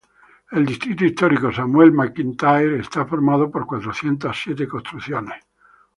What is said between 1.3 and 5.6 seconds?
Samuel McIntyre está formado por cuatrocientos siete construcciones.